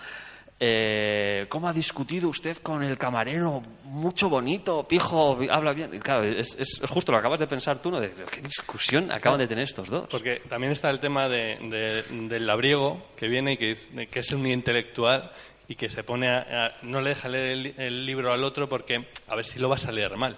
[0.60, 3.62] Eh, ¿Cómo ha discutido usted con el camarero?
[3.84, 5.92] Mucho bonito, pijo, habla bien.
[6.00, 8.00] Claro, es, es- justo lo acabas de pensar tú, ¿no?
[8.00, 10.08] De, ¿Qué discusión acaban de tener estos dos?
[10.10, 14.32] Porque también está el tema de, de- del labriego que viene y que, que es
[14.32, 15.32] un intelectual
[15.68, 18.68] y que se pone a, a- no le deja leer el, el libro al otro
[18.68, 20.38] porque a ver si lo vas a leer mal,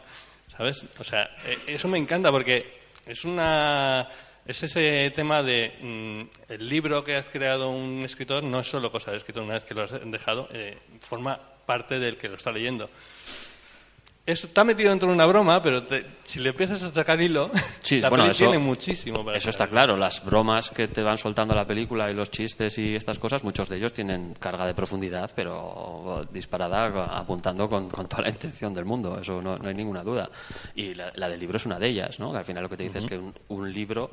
[0.58, 0.86] ¿sabes?
[1.00, 4.08] O sea, eh, eso me encanta porque es una
[4.46, 8.92] es ese tema de mm, el libro que has creado un escritor no es solo
[8.92, 12.36] cosa del escritor una vez que lo has dejado eh, forma parte del que lo
[12.36, 12.90] está leyendo
[14.26, 17.50] eso está metido dentro de una broma, pero te- si le empiezas a sacar hilo,
[17.82, 21.02] Sí, la bueno, peli eso- tiene muchísimo para Eso está claro, las bromas que te
[21.02, 24.68] van soltando la película y los chistes y estas cosas, muchos de ellos tienen carga
[24.68, 29.68] de profundidad, pero disparada apuntando con, con toda la intención del mundo, eso no, no
[29.68, 30.30] hay ninguna duda.
[30.76, 32.32] Y la, la del libro es una de ellas, ¿no?
[32.32, 34.10] Que al final lo que te dice es que un, un libro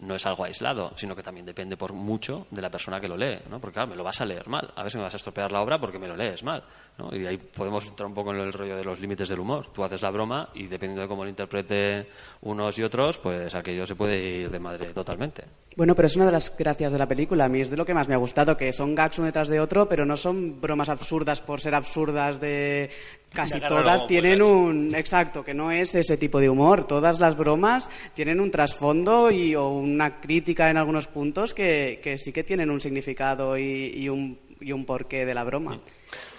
[0.00, 3.16] no es algo aislado, sino que también depende por mucho de la persona que lo
[3.16, 3.60] lee, ¿no?
[3.60, 5.60] Porque claro, me lo vas a leer mal, a si me vas a estropear la
[5.60, 6.62] obra porque me lo lees mal,
[6.98, 7.14] ¿no?
[7.14, 9.66] Y ahí podemos entrar un poco en el rollo de los límites del humor.
[9.72, 12.08] Tú haces la broma y dependiendo de cómo lo interprete
[12.42, 15.44] unos y otros, pues aquello se puede ir de madre totalmente.
[15.76, 17.44] Bueno, pero es una de las gracias de la película.
[17.44, 19.48] A mí es de lo que más me ha gustado, que son gags uno detrás
[19.48, 22.90] de otro, pero no son bromas absurdas por ser absurdas de
[23.32, 24.54] casi todas tienen puedas.
[24.54, 26.86] un exacto, que no es ese tipo de humor.
[26.86, 32.18] Todas las bromas tienen un trasfondo y o una crítica en algunos puntos que, que
[32.18, 35.78] sí que tienen un significado y, y un y un porqué de la broma.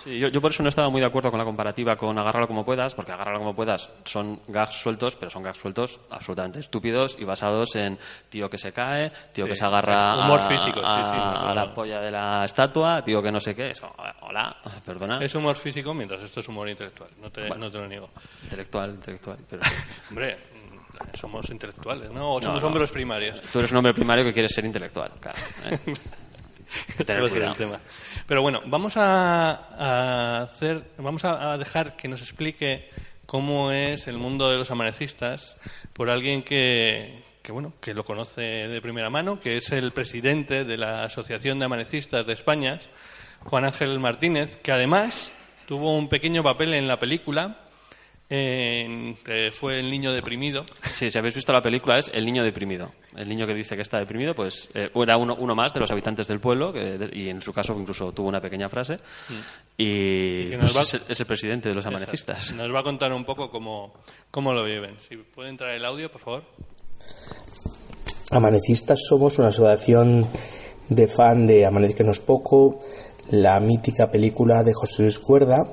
[0.04, 2.48] Sí, yo, yo por eso no estaba muy de acuerdo con la comparativa con agárralo
[2.48, 7.16] como puedas, porque agárralo como puedas son gags sueltos, pero son gags sueltos absolutamente estúpidos
[7.20, 7.98] y basados en
[8.30, 11.16] tío que se cae, tío que Sí, se agarra humor a, físico, sí, a- sí,
[11.16, 11.74] no, a la no.
[11.74, 13.70] polla de la estatua, tío que no sé qué.
[13.72, 15.24] Eso, hola, perdona.
[15.24, 17.12] Es humor físico mientras esto es humor intelectual.
[17.22, 17.66] No te, Bueno.
[17.66, 18.10] no te lo niego.
[18.44, 19.38] Intelectual, intelectual.
[19.50, 19.62] Pero
[20.10, 22.34] Hombre, mm, somos intelectuales, ¿no?
[22.34, 22.68] O No, somos no.
[22.68, 23.42] hombres primarios.
[23.44, 25.38] tú eres un hombre primario que quieres ser intelectual, claro.
[25.70, 25.80] ¿eh?
[27.06, 27.56] Tener cuidado.
[27.56, 27.80] tema.
[28.28, 32.90] Pero bueno, vamos a, a hacer, vamos a, a dejar que nos explique
[33.26, 35.58] cómo es el mundo de los amanecistas
[35.94, 40.64] por alguien que, que bueno, que lo conoce de primera mano, que es el presidente
[40.64, 42.80] de la Asociación de Amanecistas de España,
[43.46, 45.36] Juan Ángel Martínez, que además
[45.66, 47.58] tuvo un pequeño papel en la película,
[48.34, 50.64] en- que fue el niño deprimido.
[50.96, 52.92] Sí, si habéis visto la película es el niño deprimido.
[53.18, 55.92] El niño que dice que está deprimido, pues eh, era uno, uno más de los
[55.92, 58.98] habitantes del pueblo que, de- y en su caso incluso tuvo una pequeña frase.
[59.78, 60.50] Y, Mm.
[60.52, 62.54] que pues, nos va- es, el- es el presidente de los amanecistas.
[62.54, 63.94] Nos va a contar un poco cómo,
[64.32, 64.98] cómo lo viven.
[65.00, 66.44] Si puede entrar el audio, por favor.
[68.32, 70.26] Amanecistas somos una asociación
[70.88, 72.80] de fan de Amanezcanos Poco,
[73.30, 75.64] la mítica película de José Luis Cuerda,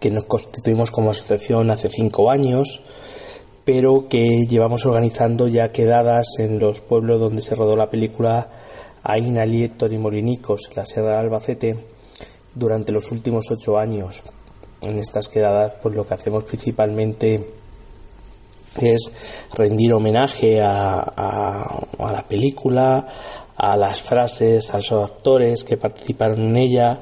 [0.00, 2.80] que nos constituimos como asociación hace cinco años,
[3.64, 8.48] pero que llevamos organizando ya quedadas en los pueblos donde se rodó la película
[9.02, 11.76] Aina, Lieto y Molinicos, la Sierra de Albacete,
[12.54, 14.22] durante los últimos ocho años.
[14.82, 17.48] En estas quedadas, pues lo que hacemos principalmente
[18.80, 19.10] es
[19.52, 20.98] rendir homenaje a-
[21.98, 23.06] a la película,
[23.56, 27.00] a las frases, a los actores que participaron en ella,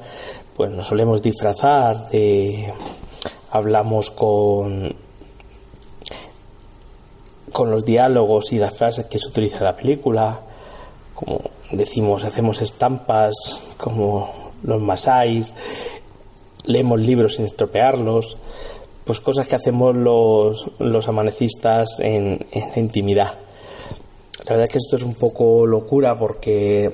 [0.55, 2.73] pues nos solemos disfrazar de
[3.51, 4.95] hablamos con
[7.53, 10.41] con los diálogos y las frases que se utiliza en la película,
[11.13, 11.39] como
[11.71, 15.53] decimos, hacemos estampas como los masáis,
[16.65, 18.37] leemos libros sin estropearlos,
[19.05, 23.37] pues cosas que hacemos los, los amanecistas en, en intimidad.
[24.45, 26.91] La verdad es que esto es un poco locura porque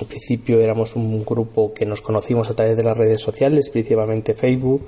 [0.00, 4.34] al principio éramos un grupo que nos conocimos a través de las redes sociales, principalmente
[4.34, 4.86] Facebook,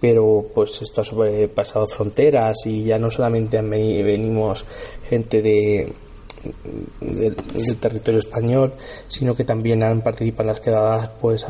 [0.00, 4.64] pero pues esto ha sobrepasado fronteras y ya no solamente venimos
[5.08, 5.92] gente de,
[7.00, 7.36] del,
[7.80, 8.74] territorio español,
[9.08, 11.46] sino que también han participado en las quedadas pues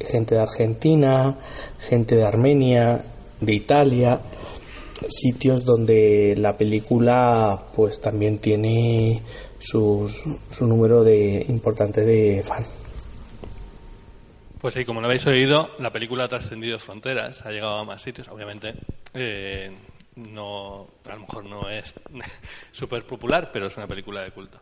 [0.00, 1.38] gente de Argentina,
[1.78, 3.04] gente de Armenia,
[3.40, 4.20] de Italia,
[5.08, 9.22] sitios donde la película pues también tiene
[9.64, 12.62] sus, su número de importante de fan.
[14.60, 18.00] Pues sí, como lo habéis oído, la película ha trascendido fronteras, ha llegado a más
[18.02, 18.28] sitios.
[18.28, 18.72] Obviamente,
[19.12, 19.70] eh,
[20.16, 21.94] no, a lo mejor no es
[22.72, 24.58] súper popular, pero es una película de culto.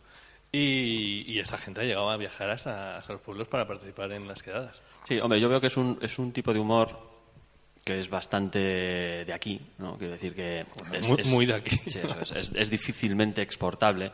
[0.50, 4.26] Y, y esta gente ha llegado a viajar hasta, hasta los pueblos para participar en
[4.26, 4.82] las quedadas.
[5.06, 7.12] Sí, hombre, yo veo que es un, es un tipo de humor
[7.84, 9.96] que es bastante de aquí, ¿no?
[9.98, 10.66] Quiero decir que...
[10.92, 11.76] Es, Muy- es- muy de aquí.
[11.86, 14.12] Sí, eso es, es- es difícilmente exportable,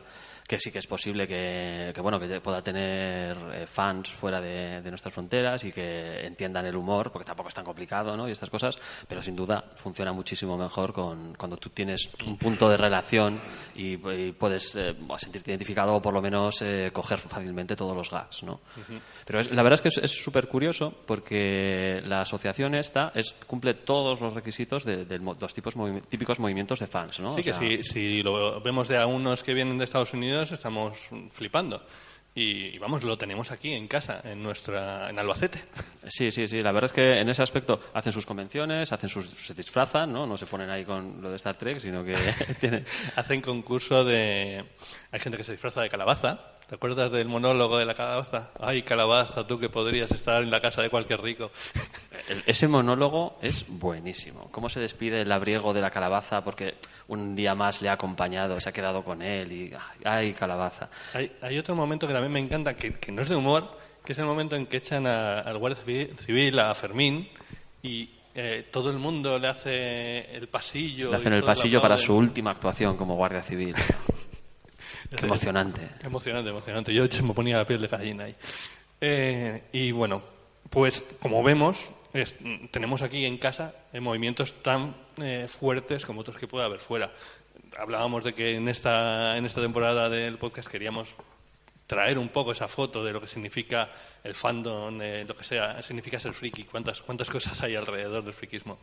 [0.49, 4.81] que sí que es posible que, que, bueno, que pueda tener eh, fans fuera de,
[4.81, 8.27] de nuestras fronteras y que entiendan el humor, porque tampoco es tan complicado, ¿no?
[8.27, 8.75] Y estas cosas,
[9.07, 13.39] pero sin duda funciona muchísimo mejor con, cuando tú tienes un punto de relación
[13.75, 18.09] y, y puedes eh, sentirte identificado o por lo menos eh, coger fácilmente todos los
[18.09, 18.59] gags, ¿no?
[19.27, 23.75] Pero es- la verdad es que es- súper curioso porque la asociación esta es, cumple
[23.75, 27.29] todos los requisitos de, de los tipos movi- típicos movimientos de fans, ¿no?
[27.31, 30.13] Sí, O que sea, si, si lo vemos de a unos que vienen de Estados
[30.13, 30.97] Unidos, estamos
[31.31, 31.85] flipando.
[32.35, 35.63] Y, y vamos, lo tenemos aquí en casa, en nuestra en Albacete.
[36.07, 36.61] Sí, sí, sí.
[36.61, 40.25] La verdad es que en ese aspecto hacen sus convenciones, hacen sus, se disfrazan, ¿no?
[40.27, 42.15] No se ponen ahí con lo de Star Trek, sino que
[42.59, 42.85] tienen...
[43.15, 44.63] Hacen concurso de...
[45.11, 46.58] Hay gente que se disfraza de calabaza.
[46.69, 48.51] ¿Te acuerdas del monólogo de la calabaza?
[48.59, 51.49] Ay, calabaza, tú que podrías estar en la casa de cualquier rico.
[52.29, 54.49] El- Ese monólogo es buenísimo.
[54.51, 56.75] Cómo se despide el labriego de la calabaza porque
[57.07, 59.73] un día más le ha acompañado, se ha quedado con él y...
[60.05, 60.89] ¡Ay, calabaza!
[61.15, 64.11] Hay, hay otro momento que también me encanta, que, que no es de humor, que
[64.13, 67.27] es el momento en que echan a- al guardia civi- civil, a Fermín,
[67.81, 71.09] y eh, todo el mundo le hace el pasillo.
[71.09, 73.73] Le hacen el pasillo para su última actuación como guardia civil.
[75.15, 75.81] Qué emocionante.
[76.03, 76.93] Emocionante, emocionante.
[76.93, 78.35] Yo me ponía la piel de gallina ahí.
[79.01, 80.21] Eh, y bueno,
[80.69, 82.35] pues como vemos, es-
[82.71, 87.11] tenemos aquí en casa eh, movimientos tan eh, fuertes como otros que pueda haber fuera.
[87.77, 91.15] Hablábamos de que en esta, en esta temporada del podcast queríamos
[91.87, 93.89] traer un poco esa foto de lo que significa
[94.23, 98.33] el fandom, eh, lo que sea, significa ser friki, cuántas, cuántas cosas hay alrededor del
[98.33, 98.77] frikismo.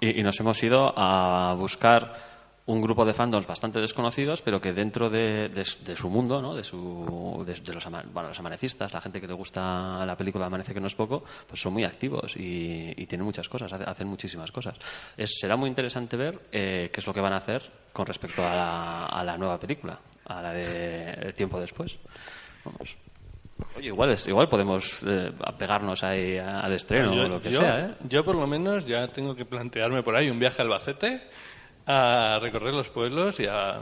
[0.00, 2.35] Y, y nos hemos ido a buscar
[2.66, 6.52] un grupo de fandoms bastante desconocidos, pero que dentro de, de- de su mundo, ¿no?
[6.54, 10.16] de, su, de, de los, ama- bueno, los amanecistas, la gente que le gusta la
[10.16, 13.72] película Amanece que no es poco, pues son muy activos y, y tienen muchas cosas,
[13.72, 14.74] hace- hacen muchísimas cosas.
[15.16, 18.44] Es- será muy interesante ver eh, qué es lo que van a hacer con respecto
[18.44, 21.96] a la, a la nueva película, a la de El tiempo después.
[22.64, 22.96] Vamos.
[23.76, 27.80] Oye, igual, es, igual podemos eh, apegarnos ahí al estreno o lo que yo- sea,
[27.86, 27.94] ¿eh?
[28.08, 31.22] yo por lo menos ya tengo que plantearme por ahí un viaje a Albacete
[31.86, 33.80] a recorrer los pueblos y a, a-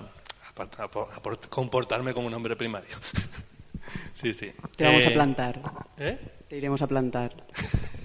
[0.56, 0.88] a- a
[1.22, 2.96] por- comportarme como un hombre primario.
[4.14, 4.52] sí, sí.
[4.76, 5.60] Te vamos Eh, a plantar.
[5.98, 6.18] ¿Eh?
[6.48, 7.32] Te iremos a plantar.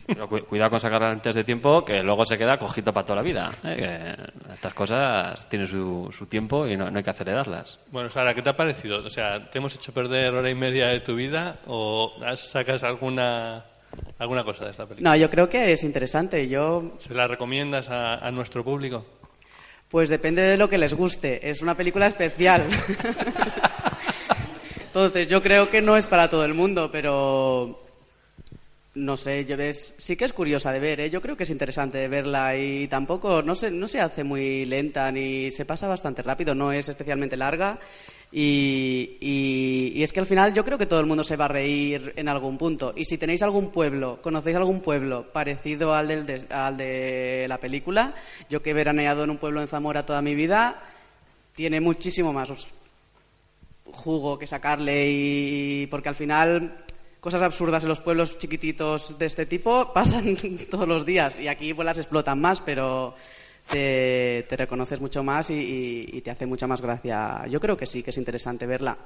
[0.07, 3.17] Pero cu- cuidado con sacarla antes de tiempo, que luego se queda cojito para toda
[3.17, 3.51] la vida.
[3.63, 3.75] ¿eh?
[4.47, 7.79] Que estas cosas tienen su, su tiempo y no, no hay que acelerarlas.
[7.91, 9.03] Bueno, Sara, ¿qué te ha parecido?
[9.05, 13.65] O sea, ¿te hemos hecho perder hora y media de tu vida o sacas alguna,
[14.17, 15.11] alguna cosa de esta película?
[15.11, 16.47] No, yo creo que es interesante.
[16.47, 19.05] Yo, ¿Se la recomiendas a, a nuestro público?
[19.89, 21.49] Pues depende de lo que les guste.
[21.49, 22.63] Es una película especial.
[24.85, 27.79] Entonces, yo creo que no es para todo el mundo, pero
[28.95, 31.09] no sé, yo ves, sí que es curiosa de ver, ¿eh?
[31.09, 34.65] yo creo que es interesante de verla y tampoco, no se, no se hace muy
[34.65, 37.79] lenta ni se pasa bastante rápido, no es especialmente larga
[38.31, 42.13] y, es que al final yo creo que todo el mundo se va a reír
[42.15, 42.93] en algún punto.
[42.95, 47.57] Y si tenéis algún pueblo, conocéis algún pueblo parecido al, del, des- al de la
[47.59, 48.13] película,
[48.49, 50.81] yo que he veraneado en un pueblo en Zamora toda mi vida,
[51.55, 52.49] tiene muchísimo más
[53.91, 56.77] jugo que sacarle y porque al final
[57.19, 60.37] cosas absurdas en los pueblos chiquititos de este tipo pasan
[60.69, 63.15] todos los días y aquí pues las explotan más pero
[63.69, 67.85] te, reconoces mucho más y, y- y te hace mucha más gracia yo creo que
[67.85, 68.97] sí que es interesante verla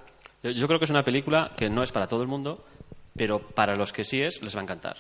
[0.42, 2.64] Yo, yo creo que es una película que no es para todo el mundo,
[3.16, 4.98] pero para los que sí es, les va a encantar.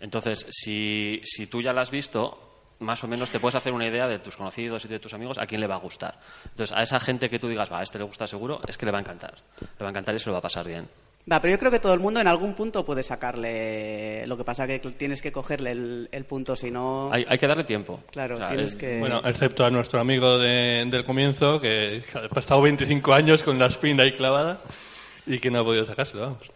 [0.00, 2.38] Entonces, si, si tú ya la has visto,
[2.80, 5.38] más o menos te puedes hacer una idea de tus conocidos y de tus amigos
[5.38, 6.18] a quién le va a gustar.
[6.50, 8.84] Entonces, a esa gente que tú digas, va, a este le gusta seguro, es que
[8.84, 9.34] le va a encantar.
[9.60, 10.88] Le va a encantar y se lo va a pasar bien.
[11.30, 14.42] Va, pero yo creo que todo el mundo en algún punto puede sacarle lo que
[14.42, 18.00] pasa que tienes que cogerle el, el punto si no Hay, hay que darle tiempo.
[18.10, 22.02] claro O sea, tienes es- que Bueno, excepto a nuestro amigo de- del comienzo, que
[22.34, 24.60] ha estado 25 años con la espina ahí clavada
[25.26, 26.50] y que no ha podido sacárselo, vamos.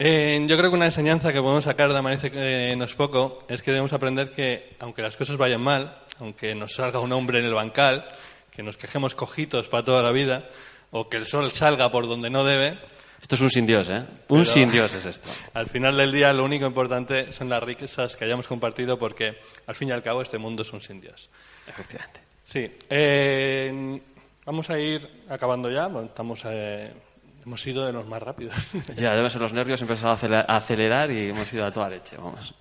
[0.00, 3.44] Eh, yo creo que una enseñanza que podemos sacar de Amanece que no es poco
[3.48, 7.38] es que debemos aprender que, aunque las cosas vayan mal, aunque nos salga un hombre
[7.38, 8.04] en el bancal,
[8.50, 10.48] que nos quejemos cojitos para toda la vida,
[10.90, 12.76] o que el sol salga por donde no debe,
[13.24, 14.00] Esto es un sin Dios, ¿eh?
[14.28, 15.30] Un Pero- sin Dios es esto.
[15.54, 19.74] al final del día lo único importante son las riquezas que hayamos compartido porque, al
[19.74, 21.30] fin y al cabo, este mundo es un sin Dios.
[21.66, 22.20] Efectivamente.
[22.44, 22.70] Sí.
[22.90, 23.98] eh,
[24.44, 25.86] vamos a ir acabando ya.
[25.86, 26.92] Bueno, estamos, eh,
[27.46, 28.54] hemos sido de los más rápidos.
[28.96, 30.12] Ya, deben ser los nervios, he empezado
[30.46, 32.54] a acelerar y hemos ido a toda leche, vamos.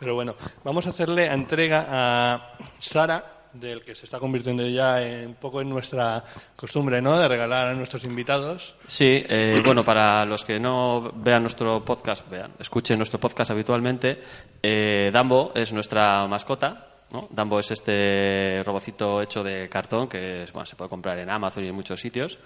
[0.00, 5.28] Pero bueno, vamos a hacerle entrega a Sara, del que se está convirtiendo ya en,
[5.28, 6.24] un poco en nuestra
[6.56, 7.18] costumbre, ¿no?
[7.18, 8.76] De regalar a nuestros invitados.
[8.86, 14.22] Sí, eh, bueno, para los que no vean nuestro podcast, vean, escuchen nuestro podcast habitualmente,
[14.62, 16.84] eh, Dumbo es nuestra mascota.
[17.12, 17.26] ¿no?
[17.30, 21.68] Dumbo es este robocito hecho de cartón que bueno, se puede comprar en Amazon y
[21.68, 22.38] en muchos sitios.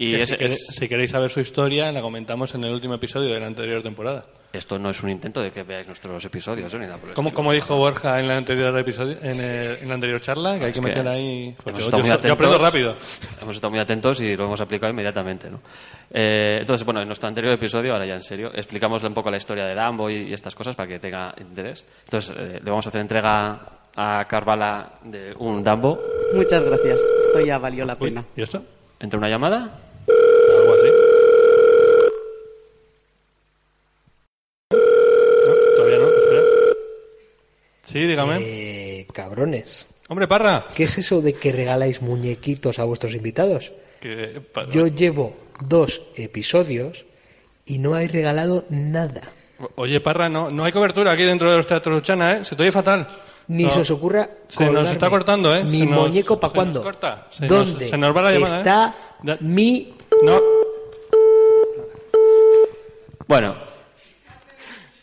[0.00, 2.94] Y Que es- si, es- si queréis saber su historia, la comentamos en el último
[2.94, 4.26] episodio de la anterior temporada.
[4.52, 6.78] esto no es un intento de que veáis nuestros episodios, ¿eh?
[6.78, 9.94] ni nada por el Como, dijo Borja en la anterior episodio, en, el- en la
[9.94, 11.54] anterior charla, que hay Es que que meter ahí.
[11.62, 12.62] pues yo, yo yo aprendo atentos.
[12.62, 12.94] rápido.
[13.42, 15.50] Hemos estado muy atentos y lo hemos aplicado inmediatamente.
[15.50, 15.60] ¿no?
[16.12, 19.36] Eh, entonces, bueno, en nuestro anterior episodio, ahora ya en serio, explicamos un poco la
[19.38, 21.84] historia de Dumbo y, y estas cosas para que tenga interés.
[22.04, 26.00] Entonces, eh, le vamos a hacer entrega a Carvala de un Dumbo.
[26.34, 28.62] muchas gracias esto ya valió la Uy, pena ¿Y esto?
[29.00, 29.78] ¿Entre una llamada?
[30.08, 30.88] Algo así.
[34.72, 36.42] No, todavía no, espera.
[37.98, 38.36] Sí, dígame.
[38.40, 40.66] Eh, cabrones, Hombre, Parra.
[40.72, 43.72] ¿qué es eso de que regaláis muñequitos a vuestros invitados?
[44.70, 47.06] Yo llevo dos episodios
[47.66, 49.22] y no hay regalado nada.
[49.74, 52.44] Oye, Parra, no, no hay cobertura aquí dentro de los teatros Luchana, ¿eh?
[52.44, 53.08] Se te oye fatal.
[53.48, 53.70] Ni No.
[53.70, 55.64] se os ocurra Se nos está cortando, ¿eh?
[55.64, 56.82] Mi nos- muñeco para cuándo?
[56.84, 57.26] corta.
[57.30, 58.58] Se nos- ¿Dónde se nos va la llamada, ¿eh?
[58.60, 58.94] está
[59.40, 59.92] mi
[60.22, 60.40] No.
[63.26, 63.56] Bueno,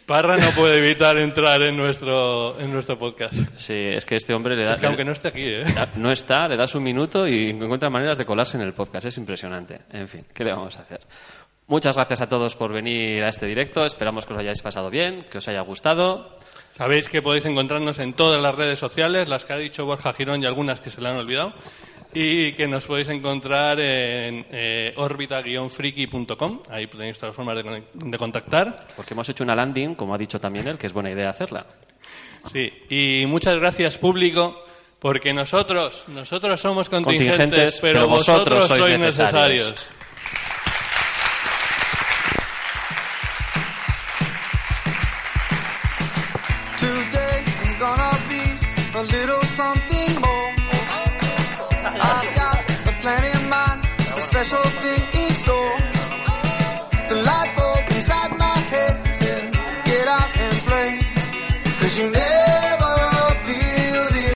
[0.06, 3.34] Parra no puede evitar entrar en nuestro, en nuestro podcast.
[3.58, 4.74] Sí, es que este hombre le da...
[4.74, 5.64] Es que aunque no esté aquí, ¿eh?
[5.95, 9.08] No está, le das un minuto y encuentra maneras de colarse en el podcast.
[9.08, 9.82] Es impresionante.
[9.91, 10.99] En fin, ¿qué le vamos a hacer?
[11.68, 13.84] Muchas gracias a todos por venir a este directo.
[13.84, 16.38] Esperamos que os hayáis pasado bien, que os haya gustado.
[16.74, 20.43] Sabéis que podéis encontrarnos en todas las redes sociales, las que ha dicho Borja Girón
[20.43, 21.53] y algunas que se le han olvidado.
[22.18, 26.61] Y que nos podéis encontrar en eh, orbita-friki.com.
[26.70, 28.88] Ahí tenéis todas las formas de, de contactar.
[28.95, 31.66] Porque hemos hecho una landing, como ha dicho también él, que es buena idea hacerla.
[32.51, 34.63] Sí, y muchas gracias público,
[34.99, 39.72] porque nosotros, nosotros somos contingentes, Contingentes, pero, pero vosotros, vosotros sois sois necesarios.
[39.72, 40.05] necesarios.